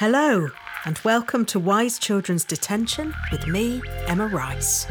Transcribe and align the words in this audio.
Hello, 0.00 0.48
and 0.84 0.96
welcome 1.02 1.44
to 1.46 1.58
Wise 1.58 1.98
Children's 1.98 2.44
Detention 2.44 3.12
with 3.32 3.48
me, 3.48 3.82
Emma 4.06 4.28
Rice. 4.28 4.84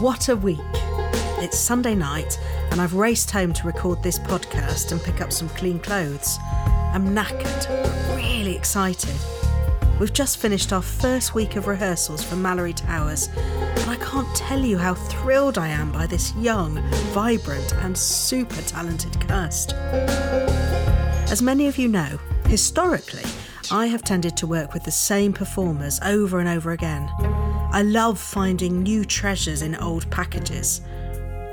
What 0.00 0.30
a 0.30 0.36
week! 0.36 0.58
It's 1.42 1.58
Sunday 1.58 1.94
night, 1.94 2.40
and 2.70 2.80
I've 2.80 2.94
raced 2.94 3.30
home 3.30 3.52
to 3.52 3.66
record 3.66 4.02
this 4.02 4.18
podcast 4.18 4.92
and 4.92 5.02
pick 5.02 5.20
up 5.20 5.30
some 5.30 5.50
clean 5.50 5.78
clothes. 5.78 6.38
I'm 6.94 7.14
knackered, 7.14 7.68
but 7.68 8.16
really 8.16 8.56
excited. 8.56 9.41
We've 10.00 10.12
just 10.12 10.38
finished 10.38 10.72
our 10.72 10.82
first 10.82 11.34
week 11.34 11.56
of 11.56 11.66
rehearsals 11.68 12.24
for 12.24 12.34
Malory 12.34 12.74
Towers, 12.74 13.28
and 13.36 13.90
I 13.90 13.96
can't 13.96 14.34
tell 14.34 14.58
you 14.58 14.76
how 14.76 14.94
thrilled 14.94 15.58
I 15.58 15.68
am 15.68 15.92
by 15.92 16.06
this 16.06 16.34
young, 16.34 16.82
vibrant, 17.12 17.72
and 17.76 17.96
super 17.96 18.60
talented 18.62 19.20
cast. 19.28 19.74
As 21.30 21.40
many 21.40 21.68
of 21.68 21.78
you 21.78 21.88
know, 21.88 22.18
historically, 22.46 23.22
I 23.70 23.86
have 23.86 24.02
tended 24.02 24.36
to 24.38 24.46
work 24.46 24.74
with 24.74 24.82
the 24.82 24.90
same 24.90 25.32
performers 25.32 26.00
over 26.02 26.40
and 26.40 26.48
over 26.48 26.72
again. 26.72 27.08
I 27.70 27.82
love 27.82 28.18
finding 28.18 28.82
new 28.82 29.04
treasures 29.04 29.62
in 29.62 29.76
old 29.76 30.10
packages. 30.10 30.80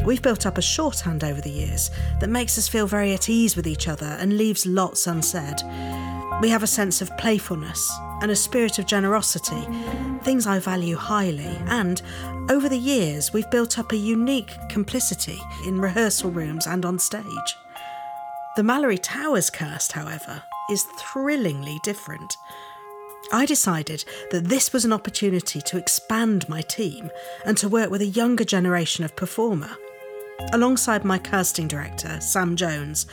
We've 0.05 0.21
built 0.21 0.45
up 0.45 0.57
a 0.57 0.61
shorthand 0.61 1.23
over 1.23 1.39
the 1.39 1.51
years 1.51 1.91
that 2.19 2.29
makes 2.29 2.57
us 2.57 2.67
feel 2.67 2.87
very 2.87 3.13
at 3.13 3.29
ease 3.29 3.55
with 3.55 3.67
each 3.67 3.87
other 3.87 4.17
and 4.19 4.37
leaves 4.37 4.65
lots 4.65 5.07
unsaid. 5.07 5.61
We 6.41 6.49
have 6.49 6.63
a 6.63 6.67
sense 6.67 7.01
of 7.01 7.15
playfulness 7.17 7.91
and 8.21 8.31
a 8.31 8.35
spirit 8.35 8.79
of 8.79 8.85
generosity, 8.85 9.67
things 10.23 10.47
I 10.47 10.59
value 10.59 10.95
highly, 10.95 11.57
and 11.67 12.01
over 12.49 12.67
the 12.67 12.77
years 12.77 13.31
we've 13.31 13.49
built 13.51 13.77
up 13.79 13.91
a 13.91 13.97
unique 13.97 14.55
complicity 14.69 15.39
in 15.65 15.79
rehearsal 15.79 16.31
rooms 16.31 16.67
and 16.67 16.85
on 16.85 16.99
stage. 16.99 17.55
The 18.55 18.63
Malory 18.63 18.99
Towers 19.01 19.49
cast, 19.49 19.93
however, 19.93 20.43
is 20.69 20.83
thrillingly 20.99 21.79
different. 21.83 22.35
I 23.31 23.45
decided 23.45 24.03
that 24.31 24.45
this 24.45 24.73
was 24.73 24.85
an 24.85 24.93
opportunity 24.93 25.61
to 25.61 25.77
expand 25.77 26.49
my 26.49 26.61
team 26.61 27.11
and 27.45 27.55
to 27.57 27.69
work 27.69 27.91
with 27.91 28.01
a 28.01 28.07
younger 28.07 28.43
generation 28.43 29.05
of 29.05 29.15
performer. 29.15 29.69
Alongside 30.51 31.05
my 31.05 31.19
casting 31.19 31.67
director, 31.67 32.19
Sam 32.21 32.55
Jones, 32.55 33.05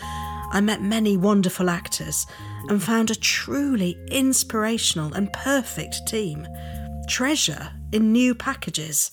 I 0.50 0.60
met 0.60 0.80
many 0.80 1.16
wonderful 1.16 1.68
actors 1.68 2.26
and 2.68 2.82
found 2.82 3.10
a 3.10 3.16
truly 3.16 3.98
inspirational 4.10 5.12
and 5.14 5.32
perfect 5.32 6.06
team. 6.06 6.46
Treasure 7.08 7.70
in 7.92 8.12
new 8.12 8.34
packages. 8.34 9.10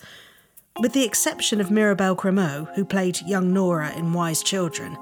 With 0.79 0.93
the 0.93 1.03
exception 1.03 1.61
of 1.61 1.69
Mirabelle 1.69 2.15
Gremaud, 2.15 2.73
who 2.75 2.85
played 2.85 3.21
young 3.21 3.53
Nora 3.53 3.93
in 3.93 4.13
Wise 4.13 4.41
Children, 4.41 4.97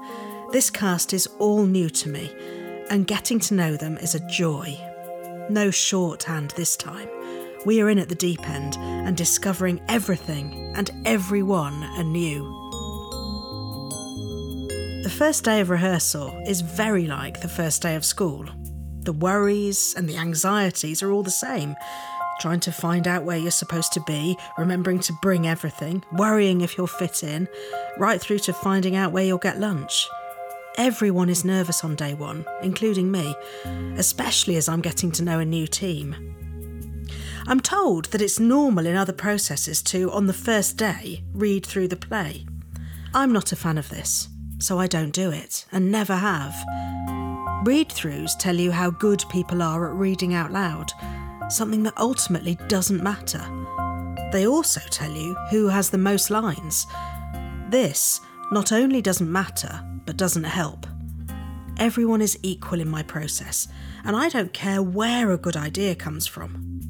this 0.52 0.68
cast 0.68 1.14
is 1.14 1.26
all 1.38 1.64
new 1.64 1.88
to 1.88 2.08
me, 2.10 2.30
and 2.90 3.06
getting 3.06 3.40
to 3.40 3.54
know 3.54 3.76
them 3.76 3.96
is 3.96 4.14
a 4.14 4.26
joy. 4.28 4.78
No 5.48 5.70
shorthand 5.70 6.50
this 6.52 6.76
time. 6.76 7.08
We 7.64 7.80
are 7.80 7.88
in 7.88 7.98
at 7.98 8.08
the 8.08 8.14
deep 8.14 8.48
end 8.48 8.76
and 8.78 9.16
discovering 9.16 9.80
everything 9.88 10.72
and 10.76 10.90
everyone 11.04 11.82
anew. 11.96 12.81
The 15.02 15.10
first 15.10 15.42
day 15.42 15.60
of 15.60 15.68
rehearsal 15.68 16.40
is 16.46 16.60
very 16.60 17.08
like 17.08 17.40
the 17.40 17.48
first 17.48 17.82
day 17.82 17.96
of 17.96 18.04
school. 18.04 18.46
The 19.00 19.12
worries 19.12 19.94
and 19.96 20.08
the 20.08 20.16
anxieties 20.16 21.02
are 21.02 21.10
all 21.10 21.24
the 21.24 21.30
same. 21.30 21.74
Trying 22.38 22.60
to 22.60 22.70
find 22.70 23.08
out 23.08 23.24
where 23.24 23.36
you're 23.36 23.50
supposed 23.50 23.92
to 23.94 24.00
be, 24.02 24.36
remembering 24.56 25.00
to 25.00 25.12
bring 25.20 25.48
everything, 25.48 26.04
worrying 26.12 26.60
if 26.60 26.78
you'll 26.78 26.86
fit 26.86 27.24
in, 27.24 27.48
right 27.98 28.20
through 28.20 28.38
to 28.40 28.52
finding 28.52 28.94
out 28.94 29.10
where 29.10 29.24
you'll 29.24 29.38
get 29.38 29.58
lunch. 29.58 30.08
Everyone 30.78 31.28
is 31.28 31.44
nervous 31.44 31.82
on 31.82 31.96
day 31.96 32.14
one, 32.14 32.44
including 32.62 33.10
me, 33.10 33.34
especially 33.96 34.54
as 34.54 34.68
I'm 34.68 34.82
getting 34.82 35.10
to 35.12 35.24
know 35.24 35.40
a 35.40 35.44
new 35.44 35.66
team. 35.66 36.14
I'm 37.48 37.58
told 37.58 38.04
that 38.12 38.22
it's 38.22 38.38
normal 38.38 38.86
in 38.86 38.94
other 38.94 39.12
processes 39.12 39.82
to, 39.82 40.12
on 40.12 40.28
the 40.28 40.32
first 40.32 40.76
day, 40.76 41.24
read 41.32 41.66
through 41.66 41.88
the 41.88 41.96
play. 41.96 42.46
I'm 43.12 43.32
not 43.32 43.50
a 43.50 43.56
fan 43.56 43.78
of 43.78 43.88
this 43.88 44.28
so 44.62 44.78
I 44.78 44.86
don't 44.86 45.12
do 45.12 45.30
it, 45.30 45.66
and 45.72 45.90
never 45.90 46.14
have. 46.14 46.54
Read 47.64 47.88
throughs 47.88 48.38
tell 48.38 48.56
you 48.56 48.70
how 48.70 48.90
good 48.90 49.24
people 49.30 49.62
are 49.62 49.88
at 49.88 49.94
reading 49.94 50.34
out 50.34 50.52
loud, 50.52 50.92
something 51.48 51.82
that 51.82 51.98
ultimately 51.98 52.56
doesn't 52.68 53.02
matter. 53.02 53.44
They 54.32 54.46
also 54.46 54.80
tell 54.90 55.12
you 55.12 55.34
who 55.50 55.68
has 55.68 55.90
the 55.90 55.98
most 55.98 56.30
lines. 56.30 56.86
This 57.68 58.20
not 58.50 58.72
only 58.72 59.02
doesn't 59.02 59.30
matter, 59.30 59.84
but 60.06 60.16
doesn't 60.16 60.44
help. 60.44 60.86
Everyone 61.78 62.22
is 62.22 62.38
equal 62.42 62.80
in 62.80 62.88
my 62.88 63.02
process, 63.02 63.68
and 64.04 64.14
I 64.14 64.28
don't 64.28 64.52
care 64.52 64.82
where 64.82 65.32
a 65.32 65.38
good 65.38 65.56
idea 65.56 65.94
comes 65.94 66.26
from. 66.26 66.80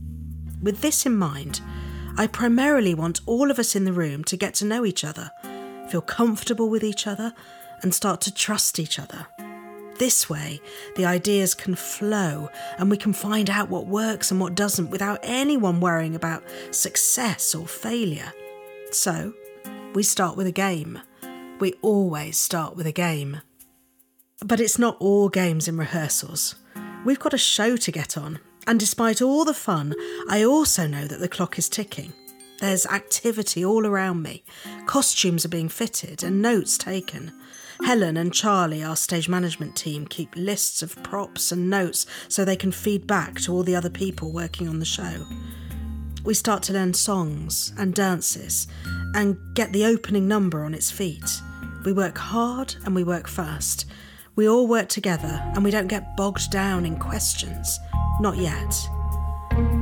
With 0.62 0.80
this 0.80 1.06
in 1.06 1.16
mind, 1.16 1.60
I 2.16 2.26
primarily 2.26 2.94
want 2.94 3.20
all 3.26 3.50
of 3.50 3.58
us 3.58 3.74
in 3.74 3.84
the 3.84 3.92
room 3.92 4.24
to 4.24 4.36
get 4.36 4.54
to 4.54 4.64
know 4.64 4.84
each 4.84 5.04
other, 5.04 5.30
feel 5.88 6.02
comfortable 6.02 6.68
with 6.68 6.84
each 6.84 7.06
other, 7.06 7.32
and 7.82 7.94
start 7.94 8.20
to 8.22 8.34
trust 8.34 8.78
each 8.78 8.98
other. 8.98 9.26
This 9.98 10.28
way, 10.28 10.60
the 10.96 11.04
ideas 11.04 11.54
can 11.54 11.74
flow 11.74 12.48
and 12.78 12.90
we 12.90 12.96
can 12.96 13.12
find 13.12 13.50
out 13.50 13.68
what 13.68 13.86
works 13.86 14.30
and 14.30 14.40
what 14.40 14.54
doesn't 14.54 14.90
without 14.90 15.20
anyone 15.22 15.80
worrying 15.80 16.14
about 16.14 16.42
success 16.70 17.54
or 17.54 17.66
failure. 17.66 18.32
So, 18.90 19.32
we 19.94 20.02
start 20.02 20.36
with 20.36 20.46
a 20.46 20.52
game. 20.52 21.00
We 21.60 21.74
always 21.82 22.38
start 22.38 22.76
with 22.76 22.86
a 22.86 22.92
game. 22.92 23.42
But 24.44 24.60
it's 24.60 24.78
not 24.78 24.96
all 24.98 25.28
games 25.28 25.68
in 25.68 25.76
rehearsals. 25.76 26.56
We've 27.04 27.20
got 27.20 27.34
a 27.34 27.38
show 27.38 27.76
to 27.76 27.92
get 27.92 28.16
on, 28.16 28.40
and 28.66 28.80
despite 28.80 29.22
all 29.22 29.44
the 29.44 29.54
fun, 29.54 29.94
I 30.28 30.44
also 30.44 30.86
know 30.86 31.06
that 31.06 31.20
the 31.20 31.28
clock 31.28 31.58
is 31.58 31.68
ticking. 31.68 32.12
There's 32.60 32.86
activity 32.86 33.64
all 33.64 33.86
around 33.86 34.22
me. 34.22 34.44
Costumes 34.86 35.44
are 35.44 35.48
being 35.48 35.68
fitted 35.68 36.22
and 36.22 36.40
notes 36.40 36.78
taken. 36.78 37.32
Helen 37.84 38.16
and 38.16 38.32
Charlie, 38.32 38.82
our 38.82 38.96
stage 38.96 39.28
management 39.28 39.76
team, 39.76 40.06
keep 40.06 40.34
lists 40.36 40.82
of 40.82 41.02
props 41.02 41.52
and 41.52 41.68
notes 41.68 42.06
so 42.28 42.44
they 42.44 42.56
can 42.56 42.72
feed 42.72 43.06
back 43.06 43.40
to 43.40 43.52
all 43.52 43.62
the 43.62 43.76
other 43.76 43.90
people 43.90 44.32
working 44.32 44.68
on 44.68 44.78
the 44.78 44.84
show. 44.84 45.26
We 46.24 46.34
start 46.34 46.62
to 46.64 46.72
learn 46.72 46.94
songs 46.94 47.72
and 47.76 47.94
dances 47.94 48.68
and 49.14 49.36
get 49.54 49.72
the 49.72 49.84
opening 49.84 50.28
number 50.28 50.64
on 50.64 50.74
its 50.74 50.90
feet. 50.90 51.42
We 51.84 51.92
work 51.92 52.16
hard 52.16 52.76
and 52.84 52.94
we 52.94 53.02
work 53.02 53.26
fast. 53.26 53.86
We 54.36 54.48
all 54.48 54.68
work 54.68 54.88
together 54.88 55.42
and 55.54 55.64
we 55.64 55.72
don't 55.72 55.88
get 55.88 56.16
bogged 56.16 56.50
down 56.50 56.86
in 56.86 56.98
questions. 56.98 57.78
Not 58.20 58.36
yet. 58.36 58.74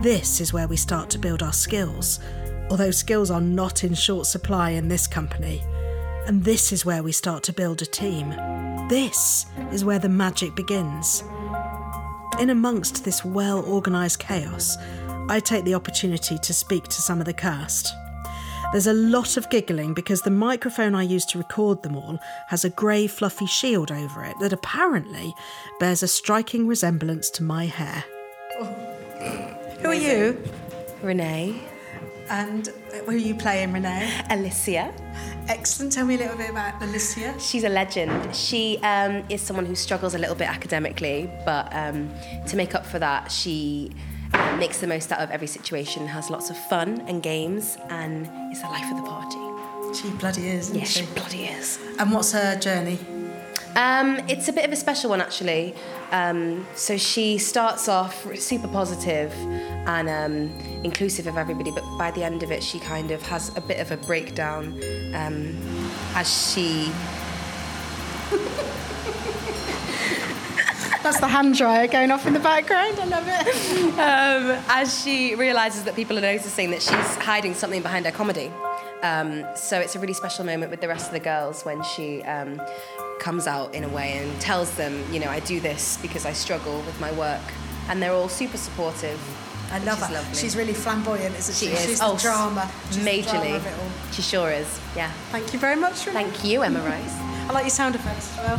This 0.01 0.41
is 0.41 0.53
where 0.53 0.67
we 0.67 0.77
start 0.77 1.11
to 1.11 1.19
build 1.19 1.43
our 1.43 1.53
skills, 1.53 2.21
although 2.71 2.91
skills 2.91 3.31
are 3.31 3.41
not 3.41 3.85
in 3.85 3.95
short 3.95 4.27
supply 4.27 4.71
in 4.71 4.89
this 4.89 5.07
company. 5.07 5.63
And 6.27 6.45
this 6.45 6.73
is 6.73 6.85
where 6.85 7.03
we 7.03 7.13
start 7.13 7.43
to 7.45 7.53
build 7.53 7.83
a 7.83 7.87
team. 7.87 8.31
This 8.89 9.47
is 9.73 9.85
where 9.85 9.99
the 9.99 10.09
magic 10.09 10.55
begins. 10.55 11.25
In 12.39 12.51
amongst 12.51 13.05
this 13.05 13.25
well 13.25 13.65
organised 13.65 14.19
chaos, 14.19 14.77
I 15.29 15.41
take 15.41 15.65
the 15.65 15.75
opportunity 15.75 16.39
to 16.39 16.55
speak 16.55 16.85
to 16.85 17.03
some 17.03 17.21
of 17.21 17.27
the 17.27 17.33
cast. 17.33 17.93
There's 18.73 18.87
a 18.87 18.93
lot 18.93 19.37
of 19.37 19.51
giggling 19.51 19.95
because 19.95 20.23
the 20.23 20.31
microphone 20.31 20.95
I 20.95 21.03
use 21.03 21.27
to 21.27 21.39
record 21.39 21.83
them 21.83 21.97
all 21.97 22.19
has 22.49 22.65
a 22.65 22.71
grey 22.71 23.09
fluffy 23.09 23.47
shield 23.47 23.91
over 23.91 24.25
it 24.25 24.37
that 24.41 24.53
apparently 24.53 25.35
bears 25.81 26.05
a 26.05 26.09
striking 26.09 26.69
resemblance 26.69 27.31
to 27.31 27.43
my 27.43 27.67
hair. 27.67 28.05
Who 29.81 29.89
are 29.89 29.95
you? 29.95 30.41
Renee. 31.03 31.61
And 32.29 32.69
who 32.93 33.11
are 33.11 33.17
you 33.17 33.35
playing, 33.35 33.73
Renee? 33.73 34.09
Alicia. 34.31 34.95
Excellent. 35.49 35.93
Tell 35.93 36.07
me 36.07 36.15
a 36.15 36.19
little 36.19 36.37
bit 36.37 36.51
about 36.51 36.81
Alicia. 36.83 37.39
She's 37.39 37.65
a 37.65 37.69
legend. 37.69 38.35
She 38.35 38.79
um, 38.83 39.25
is 39.29 39.41
someone 39.41 39.67
who 39.67 39.75
struggles 39.75 40.15
a 40.15 40.19
little 40.19 40.37
bit 40.37 40.49
academically, 40.49 41.31
but 41.45 41.69
um, 41.75 42.11
to 42.47 42.57
make 42.57 42.75
up 42.75 42.87
for 42.87 42.99
that, 42.99 43.31
she 43.31 43.93
uh, 44.33 44.57
makes 44.57 44.79
the 44.79 44.87
most 44.87 45.11
out 45.13 45.21
of 45.21 45.31
every 45.31 45.47
situation, 45.47 46.07
has 46.07 46.31
lots 46.31 46.51
of 46.51 46.57
fun 46.69 47.01
and 47.09 47.23
games, 47.23 47.77
and 47.89 48.29
is 48.53 48.63
the 48.63 48.69
life 48.69 48.91
of 48.91 48.97
the 48.99 49.09
party. 49.09 49.39
She 49.99 50.11
bloody 50.11 50.49
is. 50.49 50.71
Yes, 50.71 50.89
she? 50.89 51.01
she 51.01 51.13
bloody 51.13 51.45
is. 51.45 51.79
And 51.99 52.13
what's 52.13 52.33
her 52.33 52.59
journey? 52.59 52.99
Um, 53.77 54.19
it's 54.29 54.49
a 54.49 54.53
bit 54.53 54.65
of 54.65 54.73
a 54.73 54.77
special 54.77 55.11
one, 55.11 55.21
actually. 55.21 55.75
Um, 56.11 56.67
so 56.75 56.97
she 56.97 57.39
starts 57.39 57.89
off 57.89 58.27
super 58.37 58.69
positive 58.69 59.33
and 59.87 60.09
um, 60.09 60.51
inclusive 60.85 61.27
of 61.27 61.37
everybody, 61.37 61.71
but 61.71 61.85
by 61.97 62.11
the 62.11 62.25
end 62.25 62.43
of 62.43 62.51
it, 62.51 62.63
she 62.63 62.81
kind 62.81 63.11
of 63.11 63.23
has 63.23 63.57
a 63.57 63.61
bit 63.61 63.79
of 63.79 63.91
a 63.93 63.97
breakdown 63.97 64.73
um, 65.15 65.57
as 66.15 66.53
she. 66.53 66.93
That's 71.03 71.19
the 71.19 71.29
hand 71.29 71.57
dryer 71.57 71.87
going 71.87 72.11
off 72.11 72.27
in 72.27 72.35
the 72.35 72.41
background. 72.41 72.99
I 73.01 73.05
love 73.07 73.25
it. 73.27 73.47
Um, 74.01 74.63
as 74.69 75.03
she 75.03 75.35
realizes 75.35 75.85
that 75.85 75.95
people 75.95 76.17
are 76.17 76.23
noticing 76.23 76.71
that 76.71 76.81
she's 76.81 77.17
hiding 77.17 77.55
something 77.55 77.83
behind 77.83 78.07
her 78.07 78.13
comedy. 78.13 78.51
Um, 79.03 79.45
so 79.57 79.79
it's 79.79 79.95
a 79.95 79.99
really 79.99 80.15
special 80.15 80.45
moment 80.45 80.71
with 80.71 80.81
the 80.81 80.89
rest 80.89 81.07
of 81.07 81.13
the 81.13 81.21
girls 81.21 81.65
when 81.65 81.83
she 81.83 82.23
comes 83.21 83.47
out 83.47 83.75
in 83.75 83.85
a 83.85 83.89
way 83.89 84.19
and 84.19 84.41
tells 84.41 84.73
them, 84.73 85.05
you 85.13 85.21
know, 85.21 85.29
I 85.29 85.41
do 85.41 85.61
this 85.61 85.99
because 85.99 86.27
I 86.27 86.33
struggle 86.33 86.81
with 86.83 86.99
my 87.01 87.13
work. 87.13 87.43
And 87.89 88.03
they're 88.03 88.13
all 88.13 88.29
super 88.29 88.57
supportive. 88.57 89.21
I 89.71 89.79
love 89.85 90.03
her. 90.03 90.13
lovely. 90.13 90.35
She's 90.35 90.57
really 90.57 90.73
flamboyant, 90.73 91.37
isn't 91.37 91.55
she? 91.55 91.67
She 91.67 91.73
is. 91.73 91.87
She's 91.87 92.01
oh, 92.03 92.15
the 92.15 92.23
drama. 92.23 92.71
She's 92.89 93.05
the 93.05 93.11
majorly. 93.11 93.23
drama 93.23 93.69
it 93.69 93.79
all. 93.79 93.91
She 94.11 94.23
sure 94.23 94.51
is. 94.51 94.81
Yeah. 94.97 95.13
Thank 95.31 95.53
you 95.53 95.59
very 95.59 95.77
much. 95.77 95.95
Thank 95.95 96.45
you, 96.45 96.63
Emma 96.63 96.81
Rice. 96.81 97.17
I 97.49 97.53
like 97.53 97.65
your 97.65 97.71
sound 97.71 97.95
effects 97.95 98.37
as 98.37 98.39
well. 98.39 98.59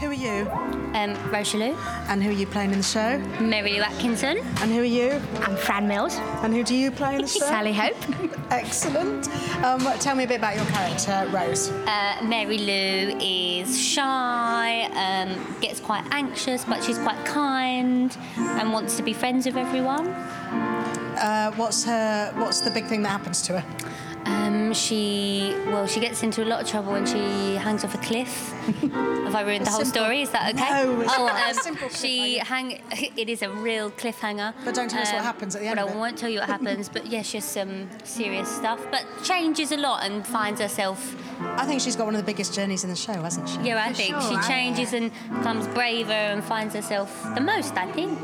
Who 0.00 0.08
are 0.10 0.12
you? 0.12 0.50
Um, 0.94 1.14
Rose 1.30 1.52
Shalloo, 1.52 1.76
And 2.08 2.22
who 2.22 2.30
are 2.30 2.32
you 2.32 2.46
playing 2.46 2.72
in 2.72 2.78
the 2.78 2.84
show? 2.84 3.18
Mary 3.40 3.74
Lou 3.74 3.80
Atkinson, 3.80 4.38
And 4.60 4.70
who 4.72 4.80
are 4.80 4.84
you? 4.84 5.20
I'm 5.42 5.56
Fran 5.56 5.86
Mills, 5.88 6.16
And 6.42 6.52
who 6.52 6.62
do 6.64 6.74
you 6.74 6.90
play 6.90 7.14
in 7.14 7.22
the 7.22 7.28
show? 7.28 7.40
Sally 7.46 7.72
Hope. 7.72 7.96
Excellent. 8.50 9.28
Um, 9.64 9.80
tell 10.00 10.14
me 10.16 10.24
a 10.24 10.26
bit 10.26 10.38
about 10.38 10.56
your 10.56 10.64
character, 10.66 11.28
Rose. 11.32 11.70
Uh, 11.70 12.16
Mary 12.24 12.58
Lou 12.58 13.18
is 13.20 13.80
shy, 13.80 14.82
um, 14.94 15.56
gets 15.60 15.80
quite 15.80 16.04
anxious, 16.10 16.64
but 16.64 16.82
she's 16.82 16.98
quite 16.98 17.24
kind 17.24 18.16
and 18.36 18.72
wants 18.72 18.96
to 18.96 19.02
be 19.02 19.12
friends 19.12 19.46
with 19.46 19.56
everyone. 19.56 20.08
Uh, 20.08 21.52
what's 21.52 21.84
her? 21.84 22.32
What's 22.36 22.60
the 22.60 22.70
big 22.70 22.86
thing 22.86 23.02
that 23.02 23.10
happens 23.10 23.40
to 23.42 23.60
her? 23.60 24.43
Um, 24.64 24.72
she, 24.72 25.54
well, 25.66 25.86
she 25.86 26.00
gets 26.00 26.22
into 26.22 26.42
a 26.42 26.46
lot 26.46 26.62
of 26.62 26.68
trouble 26.68 26.92
when 26.92 27.04
she 27.06 27.54
hangs 27.56 27.84
off 27.84 27.94
a 27.94 27.98
cliff. 27.98 28.50
Have 28.80 29.34
I 29.34 29.42
ruined 29.42 29.66
the 29.66 29.70
whole 29.70 29.84
Simple. 29.84 30.02
story? 30.02 30.22
Is 30.22 30.30
that 30.30 30.54
okay? 30.54 30.70
No, 30.70 31.00
it's 31.00 31.12
oh, 31.14 31.26
a 31.26 31.48
um, 31.48 31.54
simple 31.54 31.88
she 31.90 32.38
hang. 32.38 32.80
It 33.16 33.28
is 33.28 33.42
a 33.42 33.50
real 33.50 33.90
cliffhanger. 33.90 34.54
But 34.64 34.74
don't 34.74 34.88
tell 34.88 35.02
us 35.02 35.12
what 35.12 35.22
happens 35.22 35.54
at 35.54 35.60
the 35.60 35.68
end 35.68 35.76
But 35.76 35.84
of 35.84 35.90
I 35.90 35.94
it. 35.94 35.98
won't 35.98 36.18
tell 36.18 36.30
you 36.30 36.40
what 36.40 36.48
happens. 36.56 36.88
But 36.88 37.06
yeah, 37.06 37.22
she 37.22 37.36
has 37.36 37.44
some 37.44 37.88
serious 38.04 38.48
stuff. 38.48 38.80
But 38.90 39.04
changes 39.22 39.72
a 39.72 39.76
lot 39.76 40.04
and 40.04 40.26
finds 40.26 40.60
herself 40.60 41.16
I 41.40 41.66
think 41.66 41.80
she's 41.80 41.96
got 41.96 42.06
one 42.06 42.14
of 42.14 42.20
the 42.20 42.26
biggest 42.26 42.54
journeys 42.54 42.84
in 42.84 42.90
the 42.90 42.96
show, 42.96 43.12
hasn't 43.12 43.48
she? 43.48 43.58
Yeah, 43.62 43.84
I 43.84 43.92
think 43.92 44.14
sure, 44.14 44.42
she 44.42 44.48
changes 44.48 44.92
and 44.92 45.10
becomes 45.36 45.66
braver 45.68 46.12
and 46.12 46.42
finds 46.42 46.74
herself 46.74 47.22
the 47.34 47.40
most. 47.40 47.76
I 47.76 47.90
think. 47.92 48.18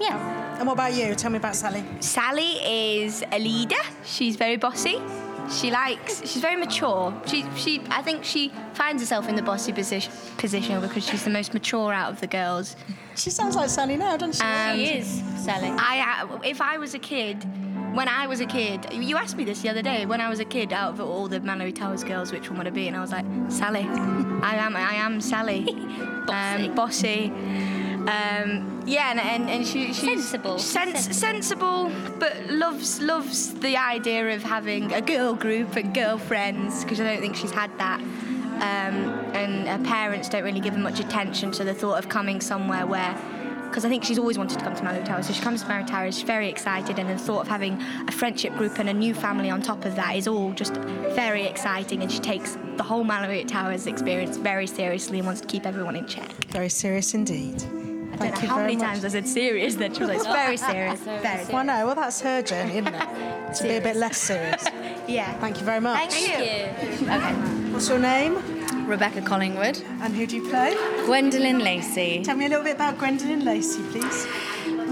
Yeah. 0.00 0.58
And 0.58 0.66
what 0.66 0.74
about 0.74 0.94
you? 0.94 1.14
Tell 1.14 1.30
me 1.30 1.38
about 1.38 1.54
Sally. 1.54 1.84
Sally 2.00 2.52
is 3.04 3.22
a 3.32 3.38
leader. 3.38 3.82
She's 4.04 4.36
very 4.36 4.56
bossy. 4.56 5.00
She 5.50 5.70
likes. 5.70 6.20
She's 6.20 6.40
very 6.42 6.56
mature. 6.56 7.12
She. 7.26 7.44
She. 7.56 7.82
I 7.90 8.02
think 8.02 8.24
she 8.24 8.50
finds 8.74 9.02
herself 9.02 9.28
in 9.28 9.36
the 9.36 9.42
bossy 9.42 9.72
position 9.72 10.12
position 10.38 10.80
because 10.80 11.06
she's 11.06 11.24
the 11.24 11.30
most 11.30 11.52
mature 11.54 11.92
out 11.92 12.12
of 12.12 12.20
the 12.20 12.26
girls. 12.26 12.76
She 13.16 13.30
sounds 13.30 13.56
like 13.56 13.68
Sally 13.68 13.96
now, 13.96 14.16
doesn't 14.16 14.34
she? 14.34 14.42
Um, 14.42 14.76
she 14.76 14.98
is 14.98 15.22
Sally. 15.44 15.68
I. 15.70 16.22
uh, 16.32 16.38
If 16.44 16.60
I 16.60 16.78
was 16.78 16.94
a 16.94 16.98
kid. 16.98 17.44
When 17.92 18.08
I 18.08 18.26
was 18.26 18.40
a 18.40 18.46
kid, 18.46 18.86
you 18.90 19.18
asked 19.18 19.36
me 19.36 19.44
this 19.44 19.60
the 19.60 19.68
other 19.68 19.82
day. 19.82 20.06
When 20.06 20.18
I 20.22 20.30
was 20.30 20.40
a 20.40 20.46
kid, 20.46 20.72
out 20.72 20.94
of 20.94 21.00
all 21.02 21.28
the 21.28 21.40
Malory 21.40 21.74
Towers 21.74 22.02
girls, 22.02 22.32
which 22.32 22.48
one 22.48 22.56
would 22.56 22.66
I 22.66 22.70
be? 22.70 22.88
And 22.88 22.96
I 22.96 23.00
was 23.02 23.12
like, 23.12 23.26
Sally. 23.50 23.82
I 24.42 24.54
am. 24.56 24.74
I 24.76 24.94
am 24.94 25.20
Sally. 25.20 25.64
Bossy. 26.26 26.68
Um, 26.68 26.74
bossy. 26.74 27.32
Um, 28.08 28.82
yeah, 28.84 29.10
and, 29.12 29.20
and, 29.20 29.50
and 29.50 29.66
she, 29.66 29.92
she's 29.92 29.98
Sensible. 30.28 30.58
Sens- 30.58 31.16
sensible, 31.16 31.92
but 32.18 32.50
loves 32.50 33.00
loves 33.00 33.54
the 33.54 33.76
idea 33.76 34.34
of 34.34 34.42
having 34.42 34.92
a 34.92 35.00
girl 35.00 35.34
group 35.34 35.76
and 35.76 35.94
girlfriends 35.94 36.82
because 36.82 37.00
I 37.00 37.04
don't 37.04 37.20
think 37.20 37.36
she's 37.36 37.52
had 37.52 37.76
that. 37.78 38.00
Um, 38.00 39.08
and 39.34 39.68
her 39.68 39.88
parents 39.88 40.28
don't 40.28 40.44
really 40.44 40.60
give 40.60 40.74
her 40.74 40.80
much 40.80 41.00
attention 41.00 41.52
to 41.52 41.64
the 41.64 41.74
thought 41.74 41.98
of 41.98 42.08
coming 42.08 42.40
somewhere 42.40 42.86
where. 42.86 43.16
Because 43.68 43.86
I 43.86 43.88
think 43.88 44.04
she's 44.04 44.18
always 44.18 44.36
wanted 44.36 44.58
to 44.58 44.64
come 44.66 44.76
to 44.76 44.84
Mallow 44.84 45.02
Towers. 45.02 45.28
so 45.28 45.32
she 45.32 45.40
comes 45.40 45.62
to 45.62 45.68
Mallow 45.68 45.86
Towers, 45.86 46.16
she's 46.16 46.26
very 46.26 46.50
excited, 46.50 46.98
and 46.98 47.08
the 47.08 47.16
thought 47.16 47.40
of 47.40 47.48
having 47.48 47.80
a 48.06 48.12
friendship 48.12 48.54
group 48.58 48.78
and 48.78 48.86
a 48.86 48.92
new 48.92 49.14
family 49.14 49.48
on 49.48 49.62
top 49.62 49.86
of 49.86 49.96
that 49.96 50.14
is 50.14 50.28
all 50.28 50.52
just 50.52 50.74
very 51.14 51.44
exciting. 51.44 52.02
And 52.02 52.12
she 52.12 52.18
takes 52.18 52.58
the 52.76 52.82
whole 52.82 53.02
Mallow 53.02 53.42
Towers 53.44 53.86
experience 53.86 54.36
very 54.36 54.66
seriously 54.66 55.20
and 55.20 55.26
wants 55.26 55.40
to 55.40 55.46
keep 55.46 55.64
everyone 55.64 55.96
in 55.96 56.06
check. 56.06 56.30
Very 56.50 56.68
serious 56.68 57.14
indeed. 57.14 57.64
I 58.12 58.16
Thank 58.16 58.34
don't 58.34 58.34
know 58.34 58.42
you 58.42 58.48
how 58.48 58.54
very 58.56 58.66
many 58.66 58.76
much. 58.76 58.86
times 58.86 59.04
I 59.04 59.08
said 59.08 59.26
serious 59.28 59.74
then. 59.76 59.94
She 59.94 60.00
was 60.00 60.08
like, 60.08 60.18
it's 60.18 60.26
very 60.26 60.56
serious. 60.56 61.00
very 61.22 61.44
Well, 61.52 61.64
no, 61.64 61.86
well, 61.86 61.94
that's 61.94 62.20
her 62.20 62.42
journey, 62.42 62.78
isn't 62.78 62.94
it? 62.94 63.54
to 63.54 63.62
be 63.64 63.76
a 63.76 63.80
bit 63.80 63.96
less 63.96 64.18
serious. 64.18 64.64
Yeah. 65.08 65.32
Thank 65.40 65.58
you 65.58 65.64
very 65.66 65.80
much. 65.80 66.12
Thank 66.12 66.38
you. 66.38 67.02
Okay. 67.02 67.34
What's 67.72 67.88
your 67.88 67.98
name? 67.98 68.38
Rebecca 68.86 69.20
Collingwood. 69.20 69.82
And 70.00 70.14
who 70.14 70.26
do 70.28 70.36
you 70.36 70.48
play? 70.48 70.74
Gwendoline 71.06 71.60
Lacey. 71.60 72.22
Tell 72.22 72.36
me 72.36 72.46
a 72.46 72.48
little 72.48 72.62
bit 72.64 72.76
about 72.76 72.98
Gwendoline 72.98 73.42
Lacey, 73.44 73.82
please. 73.90 74.26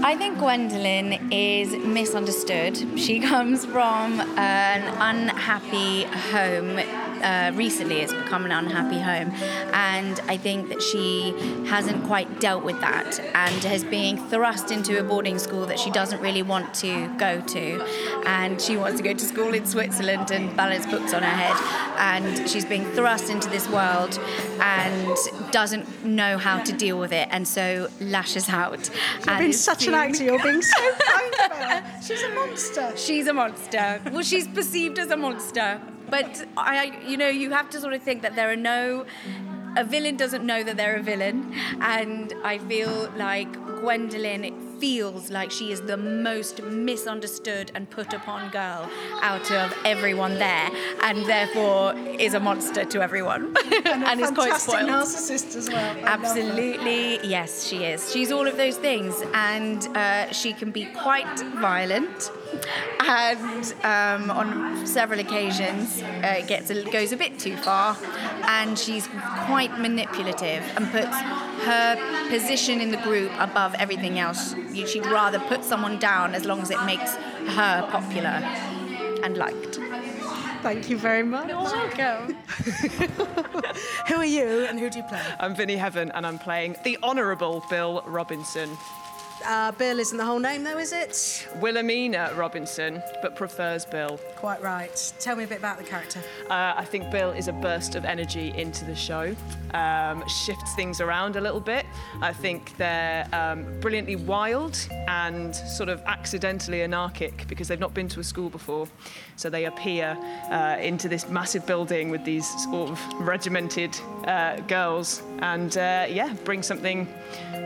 I 0.03 0.15
think 0.17 0.37
Gwendoline 0.37 1.29
is 1.31 1.71
misunderstood. 1.85 2.99
She 2.99 3.19
comes 3.31 3.65
from 3.65 4.19
an 4.37 4.81
unhappy 4.99 6.03
home. 6.03 6.79
Uh, 7.21 7.51
recently, 7.55 7.99
it's 8.01 8.13
become 8.13 8.45
an 8.45 8.51
unhappy 8.51 8.99
home, 8.99 9.31
and 9.73 10.19
I 10.27 10.37
think 10.37 10.69
that 10.69 10.81
she 10.81 11.33
hasn't 11.67 12.03
quite 12.05 12.39
dealt 12.39 12.63
with 12.63 12.79
that, 12.81 13.19
and 13.19 13.63
has 13.63 13.83
being 13.83 14.17
thrust 14.29 14.71
into 14.71 14.99
a 14.99 15.03
boarding 15.03 15.37
school 15.37 15.65
that 15.67 15.79
she 15.79 15.91
doesn't 15.91 16.21
really 16.21 16.43
want 16.43 16.73
to 16.75 17.07
go 17.17 17.41
to, 17.41 17.81
and 18.25 18.59
she 18.61 18.77
wants 18.77 18.97
to 18.97 19.03
go 19.03 19.13
to 19.13 19.25
school 19.25 19.53
in 19.53 19.65
Switzerland 19.65 20.31
and 20.31 20.55
balance 20.57 20.85
books 20.85 21.13
on 21.13 21.23
her 21.23 21.29
head, 21.29 21.55
and 21.97 22.49
she's 22.49 22.65
being 22.65 22.85
thrust 22.91 23.29
into 23.29 23.49
this 23.49 23.67
world 23.69 24.19
and 24.59 25.17
doesn't 25.51 26.03
know 26.05 26.37
how 26.37 26.61
to 26.63 26.73
deal 26.73 26.99
with 26.99 27.11
it, 27.11 27.27
and 27.31 27.47
so 27.47 27.89
lashes 27.99 28.49
out. 28.49 28.89
You've 29.17 29.25
been 29.25 29.49
is 29.49 29.63
such 29.63 29.87
an 29.87 29.93
actor, 29.93 30.23
you're 30.23 30.41
being 30.41 30.61
so 30.61 30.93
kind 30.99 31.33
about 31.45 31.83
her. 31.83 32.01
She's 32.01 32.23
a 32.23 32.29
monster. 32.33 32.97
She's 32.97 33.27
a 33.27 33.33
monster. 33.33 34.01
Well, 34.11 34.23
she's 34.23 34.47
perceived 34.47 34.99
as 34.99 35.11
a 35.11 35.17
monster. 35.17 35.79
But 36.11 36.45
I, 36.57 36.99
you 37.07 37.17
know, 37.17 37.29
you 37.29 37.51
have 37.51 37.69
to 37.71 37.79
sort 37.79 37.93
of 37.93 38.03
think 38.03 38.21
that 38.21 38.35
there 38.35 38.51
are 38.51 38.55
no. 38.55 39.05
A 39.77 39.85
villain 39.85 40.17
doesn't 40.17 40.45
know 40.45 40.63
that 40.63 40.75
they're 40.75 40.97
a 40.97 41.01
villain, 41.01 41.55
and 41.79 42.33
I 42.43 42.57
feel 42.57 43.09
like 43.15 43.49
Gwendoline 43.81 44.60
feels 44.81 45.29
like 45.29 45.51
she 45.51 45.71
is 45.71 45.79
the 45.81 45.95
most 45.95 46.63
misunderstood 46.63 47.71
and 47.75 47.87
put 47.91 48.13
upon 48.13 48.49
girl 48.49 48.89
out 49.21 49.51
of 49.51 49.71
everyone 49.85 50.39
there, 50.39 50.71
and 51.03 51.23
therefore 51.27 51.93
is 52.19 52.33
a 52.33 52.39
monster 52.39 52.83
to 52.83 52.99
everyone, 52.99 53.55
and, 53.85 54.19
is 54.19 54.31
quite 54.31 54.59
spoiled. 54.59 54.89
narcissist 54.89 55.55
as 55.55 55.69
well. 55.69 55.95
I. 55.97 55.99
Absolutely, 55.99 57.19
yes, 57.25 57.67
she 57.67 57.83
is. 57.83 58.11
She's 58.11 58.31
all 58.31 58.47
of 58.47 58.57
those 58.57 58.75
things, 58.75 59.13
and 59.35 59.87
uh, 59.95 60.31
she 60.31 60.51
can 60.51 60.71
be 60.71 60.85
quite 60.85 61.39
violent. 61.59 62.31
And 63.07 63.73
um, 63.83 64.31
on 64.31 64.85
several 64.87 65.19
occasions, 65.19 66.01
uh, 66.01 66.37
it 66.39 66.47
gets 66.47 66.71
a, 66.71 66.83
goes 66.89 67.11
a 67.11 67.17
bit 67.17 67.37
too 67.37 67.55
far, 67.57 67.95
and 68.45 68.77
she's 68.79 69.07
quite 69.45 69.79
manipulative 69.79 70.63
and 70.75 70.89
puts 70.91 71.15
her 71.61 72.29
position 72.29 72.81
in 72.81 72.91
the 72.91 72.97
group 72.97 73.31
above 73.39 73.73
everything 73.75 74.19
else. 74.19 74.55
She'd 74.73 75.05
rather 75.05 75.39
put 75.39 75.63
someone 75.63 75.99
down 75.99 76.33
as 76.35 76.45
long 76.45 76.61
as 76.61 76.71
it 76.71 76.83
makes 76.85 77.15
her 77.15 77.87
popular 77.91 78.41
and 79.23 79.37
liked. 79.37 79.79
Thank 80.61 80.89
you 80.89 80.97
very 80.97 81.23
much. 81.23 81.47
You're 81.47 81.57
welcome. 81.57 82.35
who 84.07 84.15
are 84.15 84.25
you 84.25 84.65
and 84.65 84.79
who 84.79 84.89
do 84.91 84.99
you 84.99 85.03
play? 85.05 85.21
I'm 85.39 85.55
Vinnie 85.55 85.75
Heaven 85.75 86.11
and 86.11 86.25
I'm 86.25 86.37
playing 86.37 86.75
the 86.83 86.99
Honourable 87.01 87.65
Bill 87.69 88.03
Robinson. 88.05 88.77
Uh, 89.45 89.71
Bill 89.71 89.99
isn't 89.99 90.17
the 90.17 90.25
whole 90.25 90.39
name, 90.39 90.63
though, 90.63 90.77
is 90.77 90.93
it? 90.93 91.47
Wilhelmina 91.59 92.33
Robinson, 92.35 93.01
but 93.21 93.35
prefers 93.35 93.85
Bill. 93.85 94.19
Quite 94.35 94.61
right. 94.61 95.13
Tell 95.19 95.35
me 95.35 95.43
a 95.43 95.47
bit 95.47 95.57
about 95.57 95.77
the 95.77 95.83
character. 95.83 96.19
Uh, 96.49 96.73
I 96.75 96.85
think 96.85 97.09
Bill 97.11 97.31
is 97.31 97.47
a 97.47 97.53
burst 97.53 97.95
of 97.95 98.05
energy 98.05 98.53
into 98.55 98.85
the 98.85 98.95
show, 98.95 99.35
um, 99.73 100.27
shifts 100.27 100.75
things 100.75 101.01
around 101.01 101.35
a 101.35 101.41
little 101.41 101.59
bit. 101.59 101.85
I 102.21 102.33
think 102.33 102.77
they're 102.77 103.27
um, 103.33 103.79
brilliantly 103.79 104.15
wild 104.15 104.77
and 105.07 105.55
sort 105.55 105.89
of 105.89 106.01
accidentally 106.05 106.83
anarchic 106.83 107.47
because 107.47 107.67
they've 107.67 107.79
not 107.79 107.93
been 107.93 108.07
to 108.09 108.19
a 108.19 108.23
school 108.23 108.49
before. 108.49 108.87
So 109.35 109.49
they 109.49 109.65
appear 109.65 110.17
uh, 110.51 110.77
into 110.79 111.09
this 111.09 111.29
massive 111.29 111.65
building 111.65 112.09
with 112.09 112.23
these 112.23 112.47
sort 112.65 112.91
of 112.91 112.99
regimented 113.19 113.97
uh, 114.25 114.57
girls 114.61 115.23
and, 115.39 115.75
uh, 115.77 116.05
yeah, 116.09 116.33
bring 116.45 116.61
something 116.61 117.07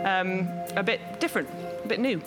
um, 0.05 0.47
a 0.75 0.83
bit 0.83 1.19
different, 1.19 1.49
a 1.83 1.87
bit 1.87 1.99
new. 1.99 2.21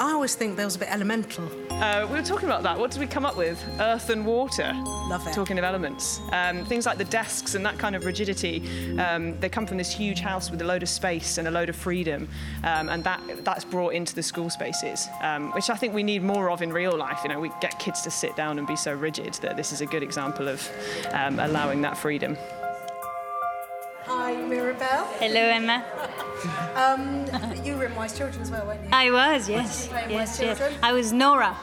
I 0.00 0.12
always 0.12 0.34
think 0.34 0.56
Bill's 0.56 0.74
a 0.76 0.78
bit 0.78 0.90
elemental. 0.90 1.48
Uh, 1.70 2.06
we 2.10 2.16
were 2.16 2.22
talking 2.22 2.48
about 2.48 2.62
that. 2.64 2.78
What 2.78 2.90
did 2.90 3.00
we 3.00 3.06
come 3.06 3.24
up 3.24 3.36
with? 3.36 3.62
Earth 3.78 4.10
and 4.10 4.26
water. 4.26 4.72
Love 5.08 5.26
it. 5.26 5.34
Talking 5.34 5.58
of 5.58 5.64
elements. 5.64 6.20
Um, 6.32 6.64
things 6.64 6.86
like 6.86 6.98
the 6.98 7.04
desks 7.04 7.54
and 7.54 7.64
that 7.64 7.78
kind 7.78 7.94
of 7.94 8.04
rigidity, 8.04 8.98
um, 8.98 9.38
they 9.40 9.48
come 9.48 9.66
from 9.66 9.76
this 9.76 9.92
huge 9.92 10.20
house 10.20 10.50
with 10.50 10.60
a 10.62 10.64
load 10.64 10.82
of 10.82 10.88
space 10.88 11.38
and 11.38 11.46
a 11.46 11.50
load 11.50 11.68
of 11.68 11.76
freedom. 11.76 12.28
Um, 12.64 12.88
and 12.88 13.04
that 13.04 13.20
that's 13.44 13.64
brought 13.64 13.94
into 13.94 14.14
the 14.14 14.22
school 14.22 14.50
spaces, 14.50 15.06
um, 15.22 15.52
which 15.52 15.70
I 15.70 15.76
think 15.76 15.94
we 15.94 16.02
need 16.02 16.22
more 16.22 16.50
of 16.50 16.62
in 16.62 16.72
real 16.72 16.96
life. 16.96 17.20
You 17.22 17.28
know, 17.28 17.38
we 17.38 17.50
get 17.60 17.78
kids 17.78 18.02
to 18.02 18.10
sit 18.10 18.34
down 18.34 18.58
and 18.58 18.66
be 18.66 18.76
so 18.76 18.94
rigid 18.94 19.34
that 19.34 19.56
this 19.56 19.70
is 19.72 19.80
a 19.80 19.86
good 19.86 20.02
example 20.02 20.48
of 20.48 20.68
um, 21.12 21.38
allowing 21.38 21.82
that 21.82 21.96
freedom. 21.96 22.36
Hi, 24.06 24.34
Mirabelle. 24.34 25.06
Hello, 25.18 25.40
Emma. 25.40 25.84
Um, 26.76 27.26
you 27.64 27.76
were 27.76 27.86
in 27.86 27.94
Wise 27.94 28.16
Children 28.16 28.42
as 28.42 28.50
well, 28.50 28.66
weren't 28.66 28.82
you? 28.82 28.88
I 28.92 29.10
was, 29.10 29.48
yes. 29.48 29.88
playing 29.88 30.10
Yes, 30.10 30.40
yes. 30.40 30.60
I 30.82 30.92
was 30.92 31.12
Nora. 31.12 31.56